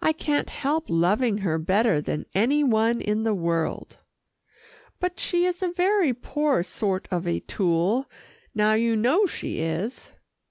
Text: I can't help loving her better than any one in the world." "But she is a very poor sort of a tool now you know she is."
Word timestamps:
I 0.00 0.14
can't 0.14 0.48
help 0.48 0.86
loving 0.88 1.36
her 1.44 1.58
better 1.58 2.00
than 2.00 2.24
any 2.34 2.64
one 2.64 3.02
in 3.02 3.24
the 3.24 3.34
world." 3.34 3.98
"But 4.98 5.20
she 5.20 5.44
is 5.44 5.62
a 5.62 5.68
very 5.72 6.14
poor 6.14 6.62
sort 6.62 7.06
of 7.10 7.26
a 7.28 7.40
tool 7.40 8.10
now 8.54 8.72
you 8.72 8.96
know 8.96 9.26
she 9.26 9.60
is." 9.60 10.10